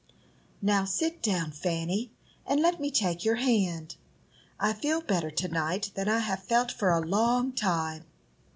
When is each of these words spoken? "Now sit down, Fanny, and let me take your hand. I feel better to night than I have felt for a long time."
"Now 0.63 0.83
sit 0.83 1.21
down, 1.21 1.51
Fanny, 1.51 2.11
and 2.47 2.59
let 2.59 2.81
me 2.81 2.89
take 2.89 3.23
your 3.23 3.35
hand. 3.35 3.97
I 4.59 4.73
feel 4.73 4.99
better 5.01 5.29
to 5.29 5.47
night 5.47 5.91
than 5.93 6.09
I 6.09 6.17
have 6.17 6.41
felt 6.41 6.71
for 6.71 6.89
a 6.89 6.99
long 7.05 7.51
time." 7.51 8.05